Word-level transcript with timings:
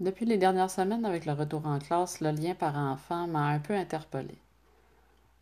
Depuis 0.00 0.26
les 0.26 0.38
dernières 0.38 0.70
semaines, 0.70 1.04
avec 1.04 1.26
le 1.26 1.32
retour 1.32 1.66
en 1.66 1.80
classe, 1.80 2.20
le 2.20 2.30
lien 2.30 2.54
parent-enfant 2.54 3.26
m'a 3.26 3.48
un 3.48 3.58
peu 3.58 3.74
interpellé. 3.74 4.38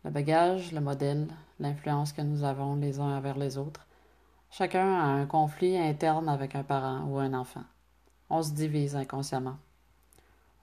Le 0.03 0.09
bagage, 0.09 0.71
le 0.71 0.81
modèle, 0.81 1.27
l'influence 1.59 2.11
que 2.11 2.23
nous 2.23 2.43
avons 2.43 2.75
les 2.75 2.99
uns 2.99 3.17
envers 3.17 3.37
les 3.37 3.59
autres. 3.59 3.85
Chacun 4.49 4.99
a 4.99 5.05
un 5.05 5.27
conflit 5.27 5.77
interne 5.77 6.27
avec 6.27 6.55
un 6.55 6.63
parent 6.63 7.03
ou 7.05 7.19
un 7.19 7.35
enfant. 7.35 7.65
On 8.31 8.41
se 8.41 8.51
divise 8.51 8.95
inconsciemment. 8.95 9.57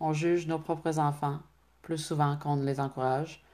On 0.01 0.13
juge 0.13 0.49
nos 0.49 0.59
propres 0.59 0.99
enfants 0.99 1.39
plus 1.83 1.99
souvent 1.99 2.37
qu'on 2.37 2.57
ne 2.57 2.65
les 2.65 2.81
encourage. 2.81 3.45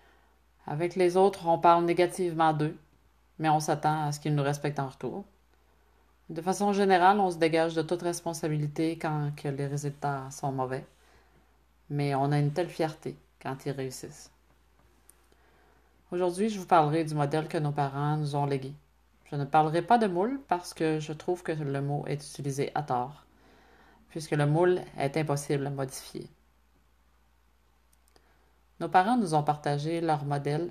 Avec 0.67 0.97
les 0.97 1.19
autres, 1.19 1.47
on 1.49 1.59
parle 1.59 1.85
négativement 1.85 2.55
d'eux, 2.55 2.79
mais 3.39 3.51
on 3.51 3.61
s'attend 3.61 4.07
à 4.07 4.13
ce 4.13 4.21
qu'ils 4.21 4.35
nous 4.35 4.43
respectent 4.43 4.81
en 4.81 4.89
retour. 4.89 5.27
De 6.31 6.43
façon 6.43 6.73
générale, 6.73 7.19
on 7.19 7.33
se 7.33 7.39
dégage 7.39 7.75
de 7.75 7.83
toute 7.83 8.03
responsabilité 8.03 8.97
quand 8.97 9.33
les 9.43 9.67
résultats 9.67 10.31
sont 10.31 10.53
mauvais, 10.53 10.87
mais 11.89 12.15
on 12.15 12.31
a 12.31 12.39
une 12.39 12.53
telle 12.53 12.69
fierté 12.69 13.17
quand 13.43 13.67
ils 13.67 13.73
réussissent. 13.73 14.31
Aujourd'hui, 16.13 16.49
je 16.49 16.61
vous 16.61 16.67
parlerai 16.67 17.03
du 17.03 17.17
modèle 17.17 17.49
que 17.49 17.59
nos 17.59 17.73
parents 17.73 18.17
nous 18.17 18.37
ont 18.37 18.47
légué. 18.47 18.73
Je 19.29 19.35
ne 19.35 19.45
parlerai 19.45 19.83
pas 19.83 19.99
de 19.99 20.07
moule 20.07 20.41
parce 20.47 20.73
que 20.73 21.01
je 21.01 21.13
trouve 21.13 21.43
que 21.43 21.51
le 21.51 21.83
mot 21.83 22.05
est 22.07 22.25
utilisé 22.25 22.71
à 22.77 22.85
tort, 22.85 23.25
puisque 24.11 24.31
le 24.31 24.47
moule 24.47 24.83
est 24.99 25.17
impossible 25.17 25.67
à 25.67 25.71
modifier. 25.71 26.29
Nos 28.79 28.89
parents 28.89 29.17
nous 29.17 29.35
ont 29.35 29.43
partagé 29.43 30.01
leur 30.01 30.25
modèle, 30.25 30.71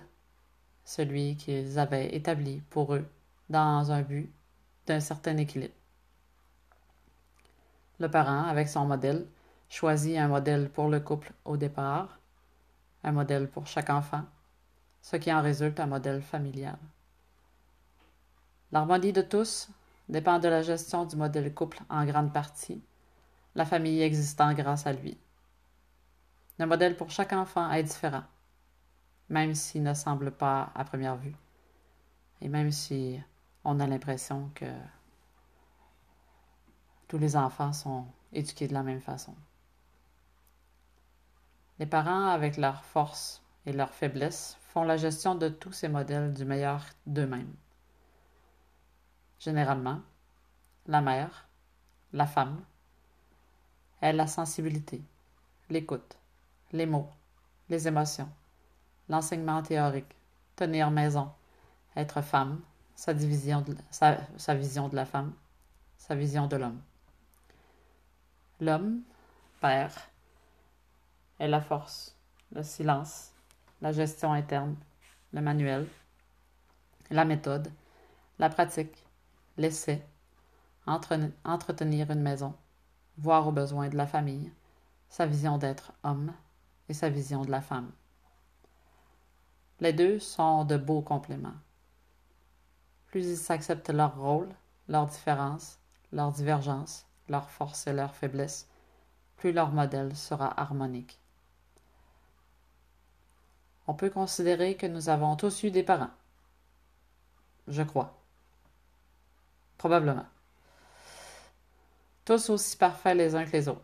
celui 0.85 1.35
qu'ils 1.35 1.79
avaient 1.79 2.15
établi 2.15 2.61
pour 2.69 2.95
eux, 2.95 3.05
dans 3.49 3.91
un 3.91 4.03
but 4.03 4.33
d'un 4.89 4.99
certain 4.99 5.37
équilibre. 5.37 5.73
Le 7.99 8.09
parent, 8.09 8.45
avec 8.45 8.67
son 8.67 8.85
modèle, 8.85 9.27
choisit 9.69 10.17
un 10.17 10.27
modèle 10.27 10.69
pour 10.69 10.89
le 10.89 10.99
couple 10.99 11.31
au 11.45 11.57
départ, 11.57 12.19
un 13.03 13.11
modèle 13.11 13.47
pour 13.47 13.67
chaque 13.67 13.91
enfant, 13.91 14.23
ce 15.01 15.15
qui 15.17 15.31
en 15.31 15.43
résulte 15.43 15.79
un 15.79 15.85
modèle 15.85 16.21
familial. 16.21 16.79
L'harmonie 18.71 19.13
de 19.13 19.21
tous 19.21 19.69
dépend 20.07 20.39
de 20.39 20.47
la 20.47 20.63
gestion 20.63 21.05
du 21.05 21.15
modèle 21.15 21.53
couple 21.53 21.79
en 21.89 22.03
grande 22.05 22.33
partie, 22.33 22.81
la 23.53 23.65
famille 23.65 24.01
existant 24.01 24.53
grâce 24.53 24.87
à 24.87 24.93
lui. 24.93 25.17
Le 26.57 26.65
modèle 26.65 26.97
pour 26.97 27.11
chaque 27.11 27.33
enfant 27.33 27.69
est 27.71 27.83
différent, 27.83 28.23
même 29.29 29.53
s'il 29.53 29.83
ne 29.83 29.93
semble 29.93 30.31
pas 30.31 30.71
à 30.73 30.83
première 30.83 31.15
vue, 31.15 31.35
et 32.41 32.49
même 32.49 32.71
si 32.71 33.21
on 33.63 33.79
a 33.79 33.87
l'impression 33.87 34.49
que 34.55 34.71
tous 37.07 37.17
les 37.17 37.35
enfants 37.35 37.73
sont 37.73 38.05
éduqués 38.31 38.67
de 38.67 38.73
la 38.73 38.83
même 38.83 39.01
façon. 39.01 39.35
Les 41.79 41.85
parents, 41.85 42.27
avec 42.27 42.57
leurs 42.57 42.83
forces 42.83 43.41
et 43.65 43.73
leurs 43.73 43.93
faiblesses, 43.93 44.57
font 44.61 44.83
la 44.83 44.97
gestion 44.97 45.35
de 45.35 45.49
tous 45.49 45.71
ces 45.71 45.87
modèles 45.87 46.33
du 46.33 46.45
meilleur 46.45 46.85
d'eux-mêmes. 47.05 47.55
Généralement, 49.39 50.01
la 50.87 51.01
mère, 51.01 51.47
la 52.13 52.27
femme, 52.27 52.61
est 54.01 54.13
la 54.13 54.27
sensibilité, 54.27 55.01
l'écoute, 55.69 56.17
les 56.71 56.85
mots, 56.85 57.09
les 57.69 57.87
émotions, 57.87 58.29
l'enseignement 59.07 59.61
théorique, 59.63 60.15
tenir 60.55 60.91
maison, 60.91 61.31
être 61.95 62.21
femme, 62.21 62.61
sa, 62.99 63.13
de, 63.13 63.21
sa, 64.37 64.55
vision 64.55 64.89
de 64.89 64.95
la 64.97 65.05
femme, 65.05 65.33
sa 65.97 66.15
vision 66.15 66.47
de 66.47 66.57
l'homme. 66.57 66.81
L'homme, 68.59 69.03
père, 69.61 69.95
est 71.39 71.47
la 71.47 71.61
force, 71.61 72.17
le 72.51 72.61
silence, 72.61 73.31
la 73.81 73.93
gestion 73.93 74.33
interne, 74.33 74.75
le 75.31 75.39
manuel, 75.39 75.87
la 77.09 77.23
méthode, 77.23 77.71
la 78.37 78.49
pratique, 78.49 79.05
l'essai, 79.55 80.05
entre, 80.85 81.17
entretenir 81.45 82.11
une 82.11 82.21
maison, 82.21 82.53
voir 83.17 83.47
aux 83.47 83.53
besoins 83.53 83.87
de 83.87 83.95
la 83.95 84.07
famille, 84.07 84.51
sa 85.07 85.25
vision 85.25 85.57
d'être 85.57 85.93
homme 86.03 86.33
et 86.89 86.93
sa 86.93 87.07
vision 87.07 87.43
de 87.43 87.51
la 87.51 87.61
femme. 87.61 87.93
Les 89.79 89.93
deux 89.93 90.19
sont 90.19 90.65
de 90.65 90.75
beaux 90.75 91.01
compléments 91.01 91.55
plus 93.09 93.25
ils 93.25 93.51
acceptent 93.51 93.89
leur 93.89 94.15
rôle, 94.17 94.49
leurs 94.87 95.07
différences, 95.07 95.79
leurs 96.11 96.31
divergences, 96.31 97.05
leurs 97.27 97.49
forces 97.49 97.87
et 97.87 97.93
leurs 97.93 98.15
faiblesses, 98.15 98.67
plus 99.37 99.51
leur 99.51 99.71
modèle 99.71 100.15
sera 100.15 100.59
harmonique. 100.59 101.19
On 103.87 103.93
peut 103.93 104.09
considérer 104.09 104.75
que 104.75 104.85
nous 104.85 105.09
avons 105.09 105.35
tous 105.35 105.63
eu 105.63 105.71
des 105.71 105.83
parents. 105.83 106.11
Je 107.67 107.81
crois. 107.81 108.19
Probablement. 109.77 110.25
Tous 112.25 112.49
aussi 112.49 112.77
parfaits 112.77 113.17
les 113.17 113.33
uns 113.33 113.45
que 113.45 113.51
les 113.51 113.67
autres. 113.67 113.81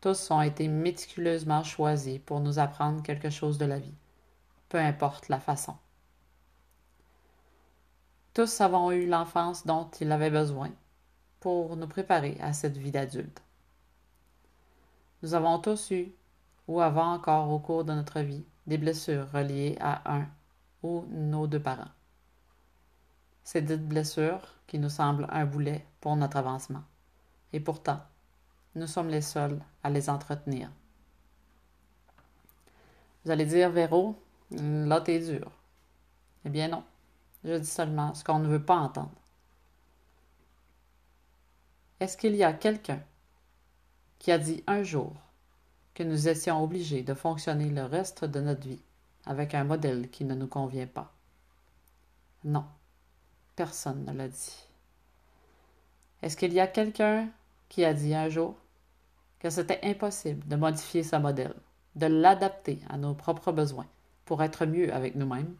Tous 0.00 0.30
ont 0.30 0.42
été 0.42 0.68
méticuleusement 0.68 1.64
choisis 1.64 2.20
pour 2.20 2.40
nous 2.40 2.58
apprendre 2.58 3.02
quelque 3.02 3.30
chose 3.30 3.58
de 3.58 3.64
la 3.64 3.78
vie, 3.78 3.94
peu 4.68 4.78
importe 4.78 5.28
la 5.28 5.40
façon. 5.40 5.76
Tous 8.34 8.62
avons 8.62 8.90
eu 8.92 9.06
l'enfance 9.06 9.66
dont 9.66 9.90
il 10.00 10.10
avait 10.10 10.30
besoin 10.30 10.70
pour 11.40 11.76
nous 11.76 11.86
préparer 11.86 12.38
à 12.40 12.54
cette 12.54 12.78
vie 12.78 12.90
d'adulte. 12.90 13.42
Nous 15.22 15.34
avons 15.34 15.58
tous 15.58 15.90
eu, 15.90 16.10
ou 16.66 16.80
avons 16.80 17.02
encore 17.02 17.50
au 17.50 17.58
cours 17.58 17.84
de 17.84 17.92
notre 17.92 18.20
vie, 18.20 18.44
des 18.66 18.78
blessures 18.78 19.30
reliées 19.32 19.76
à 19.80 20.16
un 20.16 20.26
ou 20.82 21.04
nos 21.10 21.46
deux 21.46 21.60
parents. 21.60 21.90
Ces 23.44 23.60
dites 23.60 23.86
blessures 23.86 24.54
qui 24.66 24.78
nous 24.78 24.88
semblent 24.88 25.26
un 25.30 25.44
boulet 25.44 25.84
pour 26.00 26.16
notre 26.16 26.38
avancement. 26.38 26.84
Et 27.52 27.60
pourtant, 27.60 28.00
nous 28.76 28.86
sommes 28.86 29.08
les 29.08 29.20
seuls 29.20 29.60
à 29.82 29.90
les 29.90 30.08
entretenir. 30.08 30.70
Vous 33.24 33.30
allez 33.30 33.44
dire, 33.44 33.68
Véro, 33.68 34.18
là 34.50 35.02
t'es 35.02 35.20
dur. 35.20 35.50
Eh 36.46 36.48
bien 36.48 36.68
non. 36.68 36.82
Je 37.44 37.54
dis 37.54 37.66
seulement 37.66 38.14
ce 38.14 38.22
qu'on 38.24 38.38
ne 38.38 38.48
veut 38.48 38.64
pas 38.64 38.76
entendre. 38.76 39.10
Est-ce 42.00 42.16
qu'il 42.16 42.36
y 42.36 42.44
a 42.44 42.52
quelqu'un 42.52 43.02
qui 44.18 44.32
a 44.32 44.38
dit 44.38 44.62
un 44.66 44.82
jour 44.82 45.12
que 45.94 46.02
nous 46.02 46.28
étions 46.28 46.62
obligés 46.62 47.02
de 47.02 47.14
fonctionner 47.14 47.68
le 47.70 47.84
reste 47.84 48.24
de 48.24 48.40
notre 48.40 48.66
vie 48.66 48.82
avec 49.26 49.54
un 49.54 49.64
modèle 49.64 50.10
qui 50.10 50.24
ne 50.24 50.34
nous 50.34 50.46
convient 50.46 50.86
pas? 50.86 51.12
Non, 52.44 52.64
personne 53.56 54.04
ne 54.04 54.12
l'a 54.12 54.28
dit. 54.28 54.66
Est-ce 56.22 56.36
qu'il 56.36 56.52
y 56.52 56.60
a 56.60 56.66
quelqu'un 56.66 57.28
qui 57.68 57.84
a 57.84 57.94
dit 57.94 58.14
un 58.14 58.28
jour 58.28 58.54
que 59.40 59.50
c'était 59.50 59.80
impossible 59.82 60.46
de 60.46 60.56
modifier 60.56 61.02
ce 61.02 61.16
modèle, 61.16 61.54
de 61.96 62.06
l'adapter 62.06 62.80
à 62.88 62.96
nos 62.96 63.14
propres 63.14 63.52
besoins 63.52 63.86
pour 64.24 64.42
être 64.42 64.66
mieux 64.66 64.92
avec 64.94 65.16
nous-mêmes? 65.16 65.54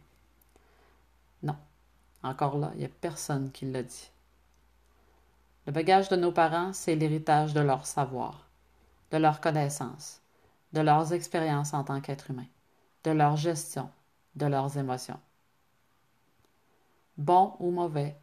Encore 2.23 2.57
là, 2.57 2.71
il 2.73 2.79
n'y 2.79 2.85
a 2.85 2.89
personne 2.89 3.51
qui 3.51 3.65
l'a 3.65 3.83
dit. 3.83 4.09
Le 5.65 5.71
bagage 5.71 6.09
de 6.09 6.15
nos 6.15 6.31
parents, 6.31 6.73
c'est 6.73 6.95
l'héritage 6.95 7.53
de 7.53 7.61
leur 7.61 7.85
savoir, 7.85 8.47
de 9.11 9.17
leur 9.17 9.41
connaissance, 9.41 10.21
de 10.73 10.81
leurs 10.81 11.13
expériences 11.13 11.73
en 11.73 11.83
tant 11.83 12.01
qu'être 12.01 12.31
humain, 12.31 12.47
de 13.03 13.11
leur 13.11 13.37
gestion, 13.37 13.89
de 14.35 14.45
leurs 14.45 14.77
émotions. 14.77 15.19
Bon 17.17 17.55
ou 17.59 17.71
mauvais, 17.71 18.17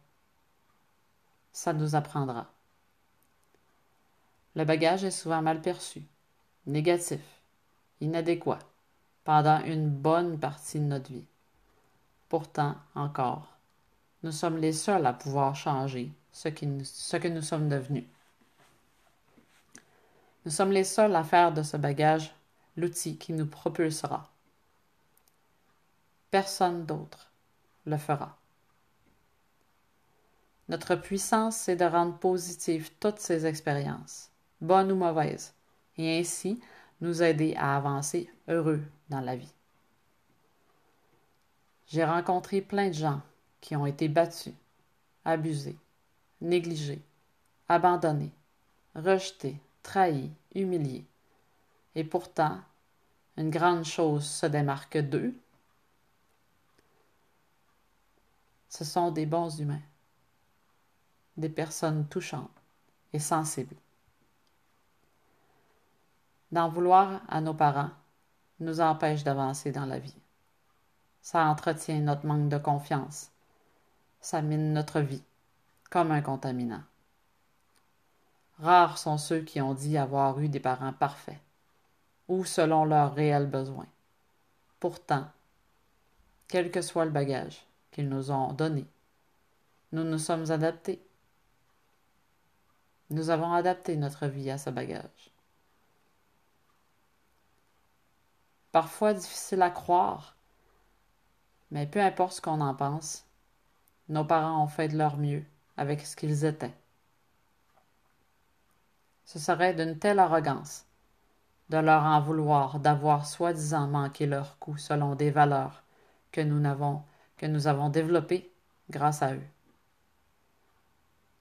ça 1.53 1.73
nous 1.73 1.95
apprendra. 1.95 2.47
Le 4.55 4.65
bagage 4.65 5.03
est 5.03 5.11
souvent 5.11 5.41
mal 5.41 5.61
perçu, 5.61 6.03
négatif, 6.65 7.21
inadéquat, 8.01 8.59
pendant 9.23 9.63
une 9.63 9.89
bonne 9.89 10.39
partie 10.39 10.79
de 10.79 10.85
notre 10.85 11.11
vie. 11.11 11.25
Pourtant, 12.27 12.75
encore, 12.95 13.47
nous 14.23 14.31
sommes 14.31 14.57
les 14.57 14.73
seuls 14.73 15.05
à 15.05 15.13
pouvoir 15.13 15.55
changer 15.55 16.11
ce, 16.31 16.47
que 16.49 17.27
nous 17.27 17.41
sommes 17.41 17.69
devenus. 17.69 18.05
Nous 20.45 20.51
sommes 20.51 20.71
les 20.71 20.83
seuls 20.83 21.15
à 21.15 21.23
faire 21.23 21.51
de 21.51 21.63
ce 21.63 21.77
bagage 21.77 22.33
l'outil 22.77 23.17
qui 23.17 23.33
nous 23.33 23.47
propulsera. 23.47 24.29
Personne 26.29 26.85
d'autre 26.85 27.31
le 27.85 27.97
fera. 27.97 28.37
Notre 30.69 30.95
puissance, 30.95 31.57
c'est 31.57 31.75
de 31.75 31.85
rendre 31.85 32.17
positives 32.17 32.91
toutes 32.99 33.19
ces 33.19 33.45
expériences, 33.45 34.29
bonnes 34.61 34.91
ou 34.91 34.95
mauvaises, 34.95 35.53
et 35.97 36.19
ainsi 36.19 36.61
nous 37.01 37.23
aider 37.23 37.55
à 37.57 37.75
avancer 37.75 38.31
heureux 38.47 38.81
dans 39.09 39.19
la 39.19 39.35
vie. 39.35 39.51
J'ai 41.87 42.05
rencontré 42.05 42.61
plein 42.61 42.87
de 42.87 42.93
gens 42.93 43.21
qui 43.61 43.75
ont 43.75 43.85
été 43.85 44.09
battus, 44.09 44.53
abusés, 45.23 45.77
négligés, 46.41 47.01
abandonnés, 47.69 48.33
rejetés, 48.95 49.57
trahis, 49.83 50.31
humiliés. 50.53 51.05
Et 51.95 52.03
pourtant, 52.03 52.59
une 53.37 53.49
grande 53.49 53.85
chose 53.85 54.25
se 54.25 54.45
démarque 54.45 54.97
d'eux. 54.97 55.33
Ce 58.69 58.83
sont 58.83 59.11
des 59.11 59.25
bons 59.25 59.59
humains, 59.59 59.81
des 61.37 61.49
personnes 61.49 62.07
touchantes 62.07 62.49
et 63.13 63.19
sensibles. 63.19 63.75
D'en 66.51 66.69
vouloir 66.69 67.21
à 67.29 67.39
nos 67.41 67.53
parents 67.53 67.91
nous 68.59 68.81
empêche 68.81 69.23
d'avancer 69.23 69.71
dans 69.71 69.85
la 69.85 69.99
vie. 69.99 70.15
Ça 71.21 71.45
entretient 71.45 71.99
notre 71.99 72.25
manque 72.25 72.49
de 72.49 72.57
confiance. 72.57 73.31
Ça 74.21 74.41
mine 74.41 74.71
notre 74.73 75.01
vie, 75.01 75.23
comme 75.89 76.11
un 76.11 76.21
contaminant. 76.21 76.83
Rares 78.59 78.99
sont 78.99 79.17
ceux 79.17 79.41
qui 79.41 79.59
ont 79.59 79.73
dit 79.73 79.97
avoir 79.97 80.39
eu 80.39 80.47
des 80.47 80.59
parents 80.59 80.93
parfaits, 80.93 81.39
ou 82.27 82.45
selon 82.45 82.85
leurs 82.85 83.15
réels 83.15 83.47
besoins. 83.47 83.87
Pourtant, 84.79 85.27
quel 86.47 86.69
que 86.69 86.81
soit 86.81 87.05
le 87.05 87.11
bagage 87.11 87.65
qu'ils 87.91 88.09
nous 88.09 88.29
ont 88.29 88.53
donné, 88.53 88.85
nous 89.91 90.03
nous 90.03 90.19
sommes 90.19 90.51
adaptés. 90.51 91.01
Nous 93.09 93.29
avons 93.31 93.51
adapté 93.51 93.97
notre 93.97 94.27
vie 94.27 94.51
à 94.51 94.57
ce 94.57 94.69
bagage. 94.69 95.31
Parfois 98.71 99.13
difficile 99.13 99.63
à 99.63 99.69
croire, 99.69 100.35
mais 101.71 101.87
peu 101.87 101.99
importe 101.99 102.33
ce 102.33 102.41
qu'on 102.41 102.61
en 102.61 102.73
pense, 102.73 103.25
nos 104.11 104.25
parents 104.25 104.61
ont 104.61 104.67
fait 104.67 104.89
de 104.89 104.97
leur 104.97 105.17
mieux 105.17 105.43
avec 105.77 106.05
ce 106.05 106.17
qu'ils 106.17 106.43
étaient. 106.43 106.73
Ce 109.23 109.39
serait 109.39 109.73
d'une 109.73 109.97
telle 109.97 110.19
arrogance 110.19 110.85
de 111.69 111.77
leur 111.77 112.03
en 112.03 112.19
vouloir 112.19 112.79
d'avoir 112.79 113.25
soi-disant 113.25 113.87
manqué 113.87 114.25
leur 114.25 114.59
coup 114.59 114.77
selon 114.77 115.15
des 115.15 115.31
valeurs 115.31 115.81
que 116.33 116.41
nous 116.41 116.63
avons, 116.67 117.01
que 117.37 117.45
nous 117.45 117.67
avons 117.67 117.89
développées 117.89 118.51
grâce 118.89 119.21
à 119.21 119.33
eux. 119.33 119.47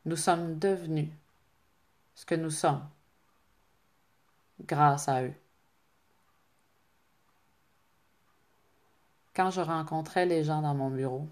Nous 0.04 0.16
sommes 0.16 0.56
devenus 0.60 1.10
ce 2.14 2.24
que 2.24 2.36
nous 2.36 2.50
sommes 2.50 2.88
grâce 4.60 5.08
à 5.08 5.24
eux. 5.24 5.34
Quand 9.34 9.50
je 9.50 9.60
rencontrais 9.60 10.26
les 10.26 10.44
gens 10.44 10.62
dans 10.62 10.74
mon 10.74 10.90
bureau, 10.90 11.26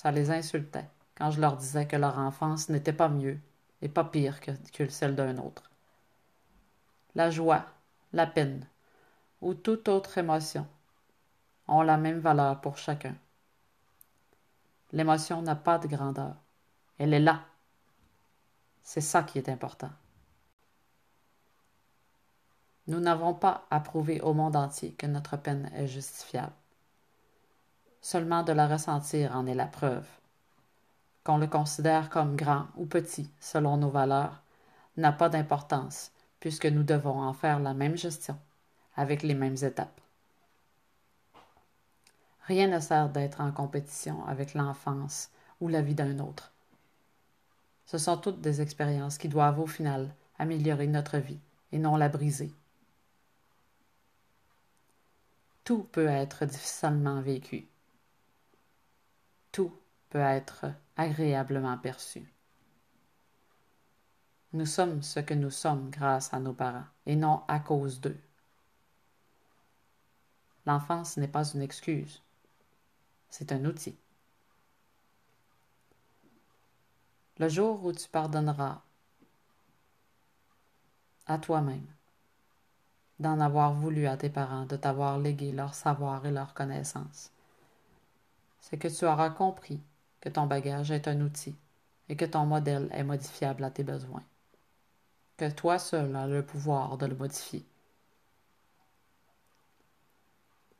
ça 0.00 0.10
les 0.10 0.30
insultait 0.30 0.88
quand 1.14 1.30
je 1.30 1.42
leur 1.42 1.58
disais 1.58 1.86
que 1.86 1.96
leur 1.96 2.16
enfance 2.18 2.70
n'était 2.70 2.94
pas 2.94 3.10
mieux 3.10 3.38
et 3.82 3.88
pas 3.90 4.02
pire 4.02 4.40
que, 4.40 4.88
celle 4.88 5.14
d'un 5.14 5.36
autre. 5.36 5.70
La 7.14 7.30
joie, 7.30 7.66
la 8.14 8.26
peine 8.26 8.66
ou 9.42 9.52
toute 9.52 9.88
autre 9.88 10.16
émotion 10.16 10.66
ont 11.68 11.82
la 11.82 11.98
même 11.98 12.18
valeur 12.18 12.62
pour 12.62 12.78
chacun. 12.78 13.14
L'émotion 14.92 15.42
n'a 15.42 15.54
pas 15.54 15.78
de 15.78 15.86
grandeur. 15.86 16.34
Elle 16.96 17.12
est 17.12 17.20
là. 17.20 17.42
C'est 18.82 19.02
ça 19.02 19.22
qui 19.22 19.36
est 19.36 19.50
important. 19.50 19.90
Nous 22.86 23.00
n'avons 23.00 23.34
pas 23.34 23.66
à 23.68 23.80
prouver 23.80 24.22
au 24.22 24.32
monde 24.32 24.56
entier 24.56 24.92
que 24.92 25.06
notre 25.06 25.36
peine 25.36 25.70
est 25.74 25.88
justifiable. 25.88 26.54
Seulement 28.02 28.42
de 28.42 28.52
la 28.52 28.66
ressentir 28.66 29.36
en 29.36 29.46
est 29.46 29.54
la 29.54 29.66
preuve. 29.66 30.06
Qu'on 31.24 31.36
le 31.36 31.46
considère 31.46 32.08
comme 32.08 32.34
grand 32.34 32.66
ou 32.76 32.86
petit 32.86 33.30
selon 33.40 33.76
nos 33.76 33.90
valeurs 33.90 34.40
n'a 34.96 35.12
pas 35.12 35.28
d'importance 35.28 36.10
puisque 36.40 36.66
nous 36.66 36.82
devons 36.82 37.20
en 37.20 37.34
faire 37.34 37.60
la 37.60 37.74
même 37.74 37.96
gestion 37.96 38.38
avec 38.96 39.22
les 39.22 39.34
mêmes 39.34 39.62
étapes. 39.62 40.00
Rien 42.46 42.68
ne 42.68 42.80
sert 42.80 43.10
d'être 43.10 43.40
en 43.40 43.52
compétition 43.52 44.26
avec 44.26 44.54
l'enfance 44.54 45.30
ou 45.60 45.68
la 45.68 45.82
vie 45.82 45.94
d'un 45.94 46.18
autre. 46.18 46.50
Ce 47.86 47.98
sont 47.98 48.16
toutes 48.16 48.40
des 48.40 48.60
expériences 48.60 49.18
qui 49.18 49.28
doivent 49.28 49.60
au 49.60 49.66
final 49.66 50.14
améliorer 50.38 50.86
notre 50.86 51.18
vie 51.18 51.38
et 51.70 51.78
non 51.78 51.96
la 51.96 52.08
briser. 52.08 52.52
Tout 55.64 55.84
peut 55.92 56.08
être 56.08 56.46
difficilement 56.46 57.20
vécu, 57.20 57.68
tout 59.52 59.72
peut 60.10 60.18
être 60.18 60.66
agréablement 60.96 61.78
perçu. 61.78 62.30
Nous 64.52 64.66
sommes 64.66 65.02
ce 65.02 65.20
que 65.20 65.34
nous 65.34 65.50
sommes 65.50 65.90
grâce 65.90 66.34
à 66.34 66.40
nos 66.40 66.52
parents 66.52 66.86
et 67.06 67.14
non 67.14 67.42
à 67.46 67.60
cause 67.60 68.00
d'eux. 68.00 68.18
L'enfance 70.66 71.16
n'est 71.16 71.28
pas 71.28 71.44
une 71.52 71.62
excuse, 71.62 72.20
c'est 73.28 73.52
un 73.52 73.64
outil. 73.64 73.96
Le 77.38 77.48
jour 77.48 77.84
où 77.84 77.92
tu 77.92 78.08
pardonneras 78.08 78.82
à 81.26 81.38
toi-même 81.38 81.86
d'en 83.20 83.38
avoir 83.38 83.72
voulu 83.72 84.06
à 84.06 84.16
tes 84.16 84.30
parents 84.30 84.66
de 84.66 84.76
t'avoir 84.76 85.18
légué 85.18 85.52
leur 85.52 85.74
savoir 85.74 86.26
et 86.26 86.30
leur 86.30 86.54
connaissance, 86.54 87.30
c'est 88.60 88.78
que 88.78 88.88
tu 88.88 89.04
auras 89.04 89.30
compris 89.30 89.80
que 90.20 90.28
ton 90.28 90.46
bagage 90.46 90.90
est 90.90 91.08
un 91.08 91.20
outil 91.20 91.56
et 92.08 92.16
que 92.16 92.24
ton 92.24 92.46
modèle 92.46 92.88
est 92.92 93.04
modifiable 93.04 93.64
à 93.64 93.70
tes 93.70 93.84
besoins. 93.84 94.22
Que 95.36 95.50
toi 95.50 95.78
seul 95.78 96.14
as 96.14 96.26
le 96.26 96.44
pouvoir 96.44 96.98
de 96.98 97.06
le 97.06 97.14
modifier. 97.14 97.64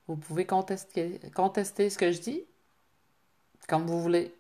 Vous 0.07 0.17
pouvez 0.17 0.45
contester, 0.45 1.21
contester 1.35 1.89
ce 1.89 1.99
que 1.99 2.13
je 2.13 2.21
dis 2.21 2.45
comme 3.69 3.87
vous 3.87 4.01
voulez. 4.01 4.35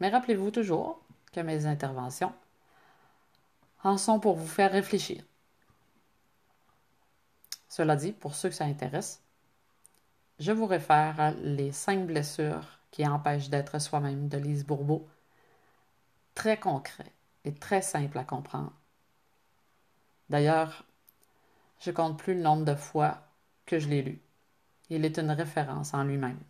Mais 0.00 0.08
rappelez-vous 0.08 0.50
toujours 0.50 1.00
que 1.32 1.40
mes 1.40 1.66
interventions 1.66 2.32
en 3.84 3.98
sont 3.98 4.20
pour 4.20 4.36
vous 4.36 4.46
faire 4.46 4.72
réfléchir. 4.72 5.22
Cela 7.68 7.94
dit, 7.94 8.12
pour 8.12 8.34
ceux 8.34 8.48
que 8.48 8.54
ça 8.54 8.64
intéresse, 8.64 9.20
je 10.38 10.52
vous 10.52 10.66
réfère 10.66 11.34
Les 11.42 11.72
cinq 11.72 12.06
blessures 12.06 12.78
qui 12.90 13.06
empêchent 13.06 13.50
d'être 13.50 13.78
soi-même 13.78 14.28
de 14.28 14.38
Lise 14.38 14.64
Bourbeau. 14.64 15.08
Très 16.34 16.58
concret 16.58 17.12
et 17.44 17.54
très 17.54 17.82
simple 17.82 18.18
à 18.18 18.24
comprendre. 18.24 18.72
D'ailleurs, 20.30 20.84
je 21.80 21.90
compte 21.90 22.18
plus 22.18 22.34
le 22.34 22.42
nombre 22.42 22.64
de 22.64 22.74
fois 22.74 23.18
que 23.66 23.78
je 23.78 23.88
l'ai 23.88 24.02
lu. 24.02 24.20
Il 24.90 25.04
est 25.04 25.18
une 25.18 25.30
référence 25.30 25.94
en 25.94 26.04
lui-même. 26.04 26.40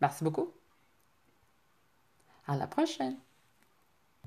Merci 0.00 0.24
beaucoup. 0.24 0.52
À 2.46 2.56
la 2.56 2.66
prochaine. 2.66 3.16